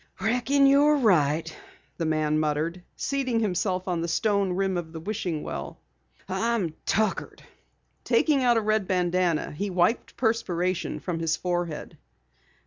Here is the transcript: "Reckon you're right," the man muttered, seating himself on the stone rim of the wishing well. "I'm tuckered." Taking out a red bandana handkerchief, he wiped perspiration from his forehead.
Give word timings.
"Reckon 0.19 0.65
you're 0.65 0.95
right," 0.97 1.55
the 1.97 2.07
man 2.07 2.39
muttered, 2.39 2.81
seating 2.95 3.39
himself 3.39 3.87
on 3.87 4.01
the 4.01 4.07
stone 4.07 4.53
rim 4.53 4.75
of 4.75 4.93
the 4.93 4.99
wishing 4.99 5.43
well. 5.43 5.77
"I'm 6.27 6.73
tuckered." 6.87 7.43
Taking 8.03 8.43
out 8.43 8.57
a 8.57 8.61
red 8.61 8.87
bandana 8.87 9.41
handkerchief, 9.41 9.59
he 9.59 9.69
wiped 9.69 10.17
perspiration 10.17 10.99
from 11.01 11.19
his 11.19 11.35
forehead. 11.35 11.99